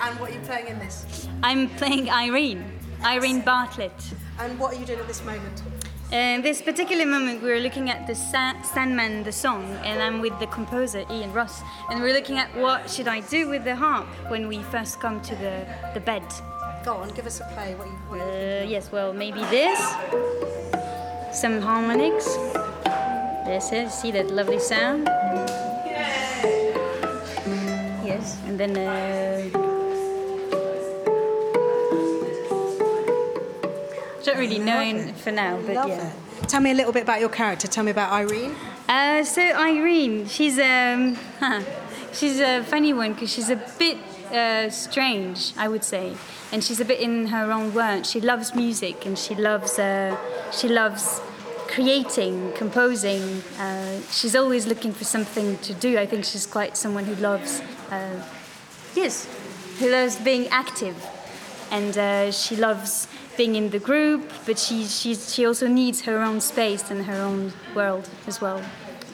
And 0.00 0.18
what 0.20 0.30
are 0.30 0.34
you 0.34 0.40
playing 0.40 0.68
in 0.68 0.78
this? 0.78 1.28
I'm 1.42 1.68
playing 1.70 2.08
Irene, 2.10 2.64
Irene 3.02 3.40
Bartlett. 3.40 3.92
And 4.38 4.58
what 4.58 4.74
are 4.74 4.78
you 4.78 4.86
doing 4.86 5.00
at 5.00 5.08
this 5.08 5.24
moment? 5.24 5.62
In 6.12 6.40
this 6.40 6.62
particular 6.62 7.04
moment, 7.04 7.42
we're 7.42 7.60
looking 7.60 7.90
at 7.90 8.06
the 8.06 8.14
Sa- 8.14 8.62
Sandman, 8.62 9.24
the 9.24 9.32
song, 9.32 9.64
and 9.84 10.00
I'm 10.02 10.20
with 10.20 10.38
the 10.40 10.46
composer 10.46 11.04
Ian 11.10 11.32
Ross, 11.34 11.60
and 11.90 12.00
we're 12.00 12.14
looking 12.14 12.38
at 12.38 12.48
what 12.56 12.88
should 12.88 13.08
I 13.08 13.20
do 13.20 13.48
with 13.48 13.64
the 13.64 13.76
harp 13.76 14.06
when 14.30 14.48
we 14.48 14.62
first 14.62 15.00
come 15.00 15.20
to 15.22 15.34
the, 15.34 15.66
the 15.92 16.00
bed. 16.00 16.22
Go 16.84 16.94
on, 16.94 17.08
give 17.10 17.26
us 17.26 17.40
a 17.40 17.44
play. 17.52 17.74
What 17.74 17.88
you, 17.88 17.92
what 18.08 18.20
Uh, 18.20 18.64
yes, 18.66 18.90
well, 18.90 19.12
maybe 19.12 19.40
this, 19.50 19.78
some 21.38 21.60
harmonics. 21.60 22.26
Is, 23.50 23.94
see 23.94 24.10
that 24.10 24.30
lovely 24.30 24.58
sound? 24.58 25.06
Yes, 25.86 26.44
yes. 28.04 28.38
and 28.46 28.60
then. 28.60 28.76
Uh, 28.76 29.48
don't 34.22 34.38
really 34.38 34.58
know 34.58 34.80
in, 34.80 35.14
for 35.14 35.32
now, 35.32 35.58
but 35.66 35.74
love 35.74 35.88
yeah. 35.88 36.08
it. 36.08 36.48
Tell 36.48 36.60
me 36.60 36.70
a 36.70 36.74
little 36.74 36.92
bit 36.92 37.02
about 37.02 37.20
your 37.20 37.30
character. 37.30 37.66
Tell 37.66 37.84
me 37.84 37.90
about 37.90 38.12
Irene. 38.12 38.54
Uh, 38.88 39.24
so 39.24 39.42
Irene, 39.42 40.26
she's 40.26 40.58
um, 40.58 41.16
she's 42.12 42.40
a 42.40 42.62
funny 42.62 42.92
one 42.92 43.14
because 43.14 43.32
she's 43.32 43.50
a 43.50 43.56
bit 43.78 43.96
uh, 44.32 44.68
strange, 44.70 45.52
I 45.56 45.68
would 45.68 45.84
say, 45.84 46.16
and 46.52 46.62
she's 46.62 46.80
a 46.80 46.84
bit 46.84 47.00
in 47.00 47.28
her 47.28 47.50
own 47.50 47.72
world. 47.74 48.06
She 48.06 48.20
loves 48.20 48.54
music 48.54 49.06
and 49.06 49.18
she 49.18 49.34
loves 49.34 49.78
uh, 49.78 50.16
she 50.52 50.68
loves 50.68 51.20
creating, 51.68 52.52
composing. 52.52 53.22
Uh, 53.58 54.00
she's 54.10 54.34
always 54.34 54.66
looking 54.66 54.92
for 54.92 55.04
something 55.04 55.58
to 55.58 55.74
do. 55.74 55.98
I 55.98 56.06
think 56.06 56.24
she's 56.24 56.46
quite 56.46 56.76
someone 56.76 57.04
who 57.04 57.14
loves, 57.16 57.62
uh, 57.90 58.22
yes, 58.94 59.28
who 59.78 59.90
loves 59.90 60.16
being 60.16 60.48
active, 60.48 60.96
and 61.70 61.96
uh, 61.96 62.32
she 62.32 62.56
loves 62.56 63.06
being 63.36 63.54
in 63.54 63.70
the 63.70 63.78
group. 63.78 64.32
But 64.46 64.58
she 64.58 64.84
she 64.84 65.14
she 65.14 65.46
also 65.46 65.68
needs 65.68 66.02
her 66.02 66.18
own 66.18 66.40
space 66.40 66.90
and 66.90 67.04
her 67.04 67.20
own 67.22 67.52
world 67.74 68.08
as 68.26 68.40
well. 68.40 68.60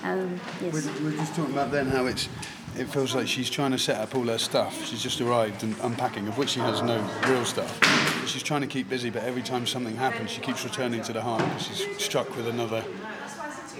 Um, 0.03 0.41
yes. 0.61 0.73
We're, 0.73 1.05
we're 1.05 1.17
just 1.17 1.35
talking 1.35 1.53
about 1.53 1.71
then 1.71 1.87
how 1.87 2.07
it's. 2.07 2.29
It 2.77 2.89
feels 2.89 3.15
like 3.15 3.29
she's 3.29 3.49
trying 3.51 3.71
to 3.71 3.79
set 3.79 4.01
up 4.01 4.15
all 4.17 4.25
her 4.25 4.39
stuff. 4.39 4.85
She's 4.87 5.03
just 5.03 5.21
arrived 5.21 5.63
and 5.63 5.77
unpacking, 5.83 6.27
of 6.27 6.37
which 6.39 6.51
she 6.51 6.61
has 6.61 6.83
no 6.83 6.99
real 7.29 7.45
stuff. 7.45 7.79
But 7.81 8.29
she's 8.29 8.43
trying 8.43 8.63
to 8.63 8.67
keep 8.67 8.89
busy, 8.89 9.11
but 9.11 9.23
every 9.23 9.43
time 9.43 9.65
something 9.67 9.95
happens, 9.97 10.31
she 10.31 10.41
keeps 10.41 10.65
returning 10.65 11.01
to 11.03 11.13
the 11.13 11.21
heart 11.23 11.43
because 11.45 11.67
she's 11.69 12.03
struck 12.05 12.35
with 12.37 12.49
another 12.49 12.85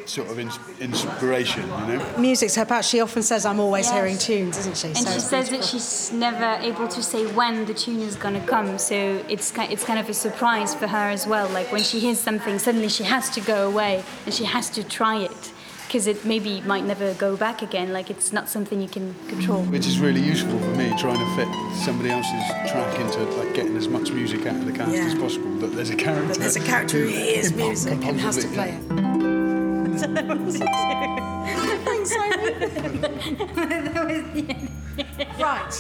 sort 0.07 0.29
of 0.31 0.39
ins- 0.39 0.59
inspiration, 0.81 1.63
you 1.63 1.97
know? 1.97 2.07
Music's 2.19 2.55
her 2.57 2.65
part. 2.67 2.85
She 2.85 3.01
often 3.01 3.23
says, 3.23 3.47
"I'm 3.47 3.59
always 3.59 3.87
Yes. 3.87 3.95
hearing 3.95 4.19
tunes," 4.19 4.59
isn't 4.59 4.77
she? 4.77 4.89
And 4.89 4.99
So 4.99 5.11
she 5.11 5.17
it's 5.17 5.25
says 5.25 5.49
that 5.49 5.65
she's 5.65 6.13
never 6.13 6.59
able 6.63 6.87
to 6.89 7.03
say 7.03 7.25
when 7.27 7.65
the 7.65 7.73
tune 7.75 8.03
is 8.03 8.15
going 8.15 8.35
to 8.39 8.47
come, 8.47 8.79
so 8.79 9.25
it's 9.29 9.51
ki- 9.51 9.69
it's 9.71 9.83
kind 9.83 9.99
of 9.99 10.09
a 10.11 10.15
surprise 10.15 10.75
for 10.75 10.87
her 10.89 11.09
as 11.11 11.27
well. 11.27 11.49
Like 11.49 11.73
when 11.73 11.83
she 11.83 12.01
hears 12.01 12.21
something, 12.21 12.59
suddenly 12.59 12.91
she 12.91 13.05
has 13.05 13.31
to 13.31 13.41
go 13.41 13.67
away 13.67 14.05
and 14.27 14.35
she 14.35 14.45
has 14.45 14.69
to 14.71 14.85
try 14.85 15.17
it 15.17 15.53
because 15.95 16.09
it 16.09 16.25
maybe 16.25 16.61
might 16.63 16.83
never 16.83 17.15
go 17.15 17.37
back 17.37 17.63
again. 17.63 17.93
Like 17.93 18.11
it's 18.11 18.33
not 18.33 18.49
something 18.49 18.81
you 18.81 18.89
can 18.89 19.15
control. 19.29 19.63
Which 19.63 19.87
is 19.87 20.01
really 20.01 20.21
useful 20.21 20.59
for 20.59 20.71
me, 20.71 20.93
trying 20.99 21.21
to 21.21 21.37
fit 21.37 21.47
somebody 21.85 22.11
else's 22.11 22.43
track 22.69 22.99
into 22.99 23.21
like 23.39 23.55
getting 23.55 23.77
as 23.77 23.87
much 23.87 24.11
music 24.11 24.45
out 24.45 24.57
of 24.57 24.67
the 24.67 24.73
cast 24.73 24.91
Yeah. 24.91 25.05
as 25.05 25.15
possible. 25.15 25.57
That 25.59 25.69
there's 25.69 25.91
a 25.91 25.95
character. 25.95 26.27
But 26.27 26.39
there's 26.39 26.57
a 26.57 26.65
character 26.65 26.99
who 26.99 27.07
hears 27.07 27.53
music 27.55 28.05
and 28.05 28.21
has 28.21 28.39
to 28.39 28.49
play 28.49 28.71
yeah. 28.71 28.81
it. 28.81 29.05
Thanks, 31.85 32.11
Simon. 32.11 33.01
right. 35.39 35.75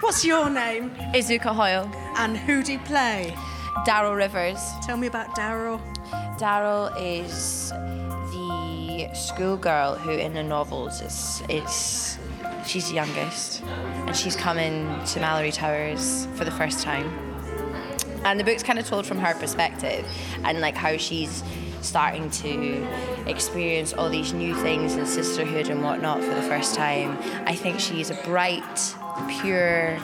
What's 0.00 0.24
your 0.24 0.48
name? 0.48 0.90
Izuka 1.14 1.54
Hoyle, 1.54 1.90
And 2.16 2.38
who 2.38 2.62
do 2.62 2.72
you 2.72 2.78
play? 2.78 3.36
Darrell 3.84 4.14
Rivers. 4.14 4.58
Tell 4.86 4.96
me 4.96 5.06
about 5.06 5.34
Darrell. 5.34 5.82
Darrell 6.38 6.86
is 6.96 7.70
the 7.70 7.93
schoolgirl 9.14 9.94
who 9.94 10.10
in 10.10 10.34
the 10.34 10.42
novels 10.42 11.00
is 11.00 11.42
is 11.48 12.18
she's 12.66 12.88
the 12.88 12.94
youngest 12.94 13.62
and 13.62 14.16
she's 14.16 14.36
coming 14.36 14.84
to 15.06 15.20
Malory 15.20 15.52
Towers 15.52 16.26
for 16.34 16.44
the 16.44 16.50
first 16.50 16.82
time. 16.82 17.06
And 18.24 18.40
the 18.40 18.44
book's 18.44 18.62
kind 18.62 18.78
of 18.78 18.86
told 18.86 19.06
from 19.06 19.18
her 19.18 19.34
perspective 19.34 20.06
and 20.44 20.60
like 20.60 20.74
how 20.74 20.96
she's 20.96 21.44
starting 21.82 22.30
to 22.30 22.86
experience 23.26 23.92
all 23.92 24.08
these 24.08 24.32
new 24.32 24.54
things 24.54 24.94
and 24.94 25.06
sisterhood 25.06 25.68
and 25.68 25.82
whatnot 25.82 26.20
for 26.22 26.34
the 26.34 26.42
first 26.42 26.74
time. 26.74 27.18
I 27.46 27.54
think 27.54 27.78
she's 27.78 28.10
a 28.10 28.14
bright, 28.24 28.94
pure, 29.40 29.98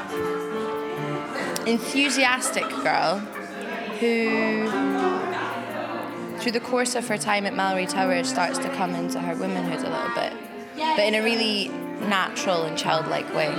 enthusiastic 1.67 2.69
girl 2.69 3.19
who 3.99 4.89
through 6.40 6.52
the 6.52 6.61
course 6.61 6.94
of 6.94 7.06
her 7.09 7.18
time 7.18 7.47
at 7.47 7.52
Malory 7.54 7.88
Towers 7.88 8.28
starts 8.28 8.59
to 8.59 8.68
come 8.70 8.94
into 8.94 9.20
her 9.20 9.35
womanhood 9.35 9.80
a 9.85 9.90
little 9.90 10.14
bit, 10.14 10.32
but 10.76 11.00
in 11.00 11.14
a 11.14 11.23
really 11.23 11.68
natural 12.09 12.64
and 12.64 12.76
childlike 12.78 13.32
way. 13.35 13.54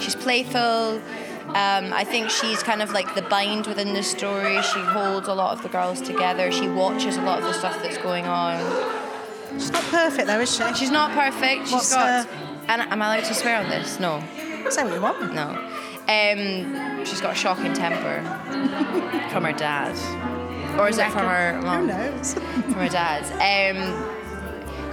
She's 0.00 0.14
playful. 0.14 1.00
Um, 1.48 1.92
I 1.92 2.04
think 2.04 2.30
she's 2.30 2.62
kind 2.62 2.80
of 2.82 2.92
like 2.92 3.14
the 3.14 3.22
bind 3.22 3.66
within 3.66 3.92
the 3.94 4.02
story. 4.02 4.60
She 4.62 4.78
holds 4.80 5.26
a 5.28 5.34
lot 5.34 5.52
of 5.56 5.62
the 5.62 5.68
girls 5.68 6.00
together. 6.00 6.52
She 6.52 6.68
watches 6.68 7.16
a 7.16 7.22
lot 7.22 7.38
of 7.38 7.44
the 7.44 7.52
stuff 7.54 7.82
that's 7.82 7.98
going 7.98 8.26
on. 8.26 8.58
She's 9.54 9.72
not 9.72 9.82
perfect 9.84 10.26
though, 10.28 10.40
is 10.40 10.54
she? 10.54 10.74
She's 10.74 10.90
not 10.92 11.10
perfect. 11.12 11.62
She's 11.64 11.72
What's 11.72 11.92
got. 11.94 12.26
her- 12.26 12.30
And 12.68 12.82
am 12.82 13.02
I 13.02 13.16
allowed 13.16 13.26
to 13.26 13.34
swear 13.34 13.56
on 13.56 13.68
this? 13.68 13.98
No. 13.98 14.22
Say 14.70 14.84
what 14.84 14.94
you 14.94 15.00
want. 15.00 15.34
No. 15.34 15.48
Um, 16.08 17.04
she's 17.04 17.20
got 17.20 17.32
a 17.32 17.34
shocking 17.34 17.72
temper 17.72 18.22
from 19.32 19.44
her 19.44 19.52
dad. 19.52 19.96
Or 20.80 20.88
is 20.88 20.98
it 20.98 21.10
from 21.10 21.26
her 21.26 21.60
mum? 21.62 21.80
Who 21.82 21.86
knows? 21.88 22.34
From 22.70 22.72
her 22.74 22.88
dad. 22.88 23.22
Um, 23.34 24.16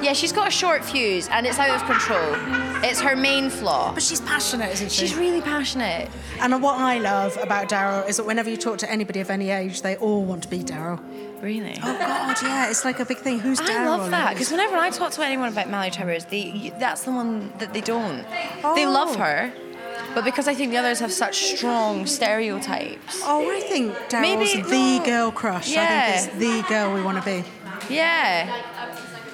yeah, 0.04 0.14
she's 0.14 0.32
got 0.32 0.48
a 0.48 0.52
short 0.52 0.84
fuse 0.86 1.28
and 1.30 1.48
it's 1.48 1.58
out 1.58 1.70
of 1.72 1.84
control. 1.88 2.36
It's 2.84 3.02
her 3.02 3.16
main 3.16 3.50
flaw. 3.50 3.94
But 3.94 4.04
she's 4.04 4.22
passionate, 4.22 4.72
isn't 4.74 4.92
she? 4.92 5.08
She's 5.08 5.16
really 5.16 5.42
passionate. 5.42 6.10
And 6.40 6.62
what 6.62 6.80
I 6.80 7.00
love 7.00 7.36
about 7.42 7.68
Darrell 7.70 8.04
is 8.08 8.18
that 8.18 8.26
whenever 8.26 8.50
you 8.50 8.58
talk 8.58 8.78
to 8.80 8.92
anybody 8.92 9.22
of 9.22 9.30
any 9.32 9.50
age, 9.50 9.82
they 9.82 9.96
all 9.98 10.24
want 10.24 10.44
to 10.44 10.50
be 10.50 10.62
Darrell. 10.62 11.00
Really? 11.42 11.78
Oh 11.84 11.98
God, 11.98 12.36
yeah, 12.44 12.70
it's 12.70 12.84
like 12.84 13.00
a 13.00 13.06
big 13.06 13.18
thing. 13.18 13.40
Who's 13.40 13.60
Darrell? 13.60 13.94
I 13.94 13.98
love 13.98 14.12
that 14.12 14.34
because 14.34 14.52
whenever 14.52 14.76
I 14.76 14.90
talk 14.90 15.12
to 15.14 15.24
anyone 15.24 15.50
about 15.50 15.68
Malory 15.68 15.92
Towers, 15.92 16.26
they, 16.26 16.74
that's 16.80 17.04
the 17.04 17.12
one 17.12 17.54
that 17.60 17.74
they 17.74 17.82
don't. 17.82 18.24
They 18.76 18.86
Oh. 18.86 18.92
love 18.92 19.16
her, 19.18 19.52
but 20.18 20.26
because 20.26 20.48
I 20.48 20.56
think 20.56 20.72
the 20.72 20.78
others 20.78 21.00
have 21.00 21.14
such 21.14 21.36
strong 21.56 22.08
stereotypes. 22.08 23.22
Oh, 23.24 23.48
I 23.56 23.60
think 23.60 23.94
Darrell's 24.10 24.56
Maybe- 24.56 24.62
the 24.64 25.02
girl 25.06 25.32
crush. 25.32 25.70
I 25.70 25.74
Yeah. 25.74 26.12
think 26.12 26.28
it's 26.28 26.38
the 26.40 26.62
girl 26.68 26.92
we 26.92 27.04
want 27.04 27.24
to 27.24 27.24
be. 27.24 27.44
Yeah. 27.88 28.50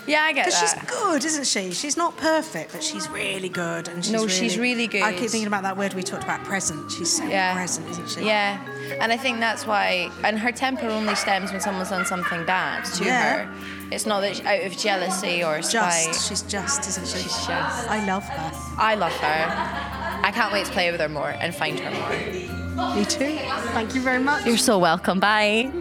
Yeah, 0.05 0.23
I 0.23 0.33
get 0.33 0.47
Because 0.47 0.59
she's 0.59 0.73
that. 0.73 0.85
good, 0.87 1.23
isn't 1.23 1.47
she? 1.47 1.71
She's 1.71 1.95
not 1.95 2.17
perfect, 2.17 2.73
but 2.73 2.83
she's 2.83 3.09
really 3.09 3.47
good. 3.47 3.87
And 3.87 4.03
she's 4.03 4.11
No, 4.11 4.23
really, 4.25 4.29
she's 4.33 4.57
really 4.57 4.87
good. 4.87 5.01
I 5.03 5.13
keep 5.13 5.29
thinking 5.29 5.47
about 5.47 5.63
that 5.63 5.77
word 5.77 5.93
we 5.93 6.03
talked 6.03 6.25
about, 6.25 6.43
present. 6.43 6.91
She's 6.91 7.15
so 7.15 7.23
Yeah. 7.23 7.53
present, 7.53 7.89
isn't 7.91 8.09
she? 8.09 8.25
Yeah, 8.25 8.57
and 8.99 9.13
I 9.13 9.17
think 9.17 9.39
that's 9.39 9.65
why. 9.65 10.09
And 10.25 10.37
her 10.37 10.51
temper 10.51 10.87
only 10.87 11.15
stems 11.15 11.53
when 11.53 11.61
someone's 11.61 11.89
done 11.91 12.05
something 12.05 12.43
bad 12.43 12.83
to 12.95 13.05
Yeah. 13.05 13.21
her. 13.45 13.47
It's 13.91 14.05
not 14.05 14.19
that 14.21 14.35
she- 14.35 14.45
out 14.45 14.61
of 14.65 14.77
jealousy 14.77 15.41
or 15.41 15.61
spite. 15.61 16.07
Just, 16.07 16.27
she's 16.27 16.41
just, 16.41 16.85
isn't 16.89 17.07
she? 17.07 17.19
She's 17.23 17.37
just. 17.47 17.89
I 17.89 18.03
love 18.05 18.25
her. 18.27 18.51
I 18.77 18.95
love 18.95 19.13
her. 19.13 19.92
I 20.23 20.31
can't 20.31 20.53
wait 20.53 20.65
to 20.65 20.71
play 20.71 20.89
with 20.89 21.01
her 21.01 21.09
more 21.09 21.29
and 21.29 21.53
find 21.53 21.79
her 21.79 21.91
more. 21.91 22.95
Me 22.95 23.05
too. 23.05 23.37
Thank 23.73 23.93
you 23.93 24.01
very 24.01 24.19
much. 24.23 24.45
You're 24.45 24.57
so 24.57 24.79
welcome. 24.79 25.19
Bye. 25.19 25.71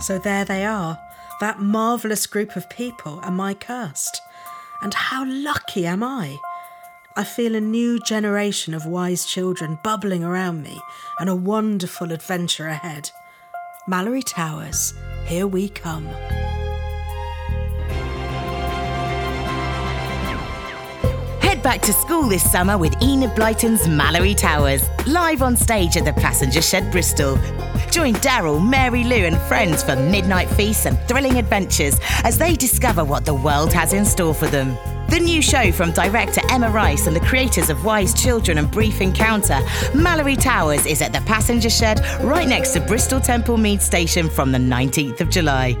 So 0.00 0.18
there 0.18 0.44
they 0.44 0.64
are, 0.64 0.98
that 1.40 1.60
marvellous 1.60 2.26
group 2.26 2.56
of 2.56 2.68
people 2.70 3.20
and 3.20 3.36
my 3.36 3.54
cast. 3.54 4.20
And 4.82 4.94
how 4.94 5.24
lucky 5.26 5.86
am 5.86 6.02
I? 6.02 6.38
I 7.14 7.24
feel 7.24 7.54
a 7.54 7.60
new 7.60 8.00
generation 8.00 8.72
of 8.72 8.86
wise 8.86 9.26
children 9.26 9.78
bubbling 9.84 10.24
around 10.24 10.62
me 10.62 10.80
and 11.20 11.28
a 11.28 11.36
wonderful 11.36 12.10
adventure 12.10 12.68
ahead. 12.68 13.10
Malory 13.86 14.24
Towers, 14.24 14.94
here 15.26 15.46
we 15.46 15.68
come. 15.68 16.08
Back 21.62 21.80
to 21.82 21.92
school 21.92 22.24
this 22.24 22.50
summer 22.50 22.76
with 22.76 23.00
Enid 23.00 23.36
Blyton's 23.36 23.86
Malory 23.86 24.36
Towers, 24.36 24.82
live 25.06 25.42
on 25.42 25.56
stage 25.56 25.96
at 25.96 26.04
the 26.04 26.12
Passenger 26.14 26.60
Shed 26.60 26.90
Bristol. 26.90 27.38
Join 27.88 28.14
Darrell, 28.14 28.58
Mary 28.58 29.04
Lou, 29.04 29.26
and 29.26 29.38
friends 29.42 29.84
for 29.84 29.94
midnight 29.94 30.50
feasts 30.50 30.86
and 30.86 30.98
thrilling 31.06 31.38
adventures 31.38 32.00
as 32.24 32.36
they 32.36 32.56
discover 32.56 33.04
what 33.04 33.24
the 33.24 33.34
world 33.34 33.72
has 33.72 33.92
in 33.92 34.04
store 34.04 34.34
for 34.34 34.48
them. 34.48 34.76
The 35.08 35.20
new 35.20 35.40
show 35.40 35.70
from 35.70 35.92
director 35.92 36.40
Emma 36.50 36.68
Rice 36.68 37.06
and 37.06 37.14
the 37.14 37.20
creators 37.20 37.70
of 37.70 37.84
Wise 37.84 38.12
Children 38.12 38.58
and 38.58 38.68
Brief 38.68 39.00
Encounter, 39.00 39.60
Malory 39.92 40.36
Towers, 40.36 40.84
is 40.84 41.00
at 41.00 41.12
the 41.12 41.20
Passenger 41.20 41.70
Shed 41.70 42.00
right 42.24 42.48
next 42.48 42.72
to 42.72 42.80
Bristol 42.80 43.20
Temple 43.20 43.56
Meads 43.56 43.84
Station 43.84 44.28
from 44.28 44.50
the 44.50 44.58
19th 44.58 45.20
of 45.20 45.30
July. 45.30 45.74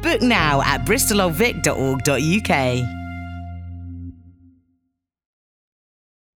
Book 0.00 0.22
now 0.22 0.62
at 0.62 0.86
bristololdvic.org.uk. 0.86 3.05